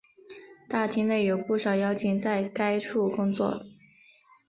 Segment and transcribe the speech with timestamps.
[0.67, 3.61] 大厅内有不少妖精在该处工作。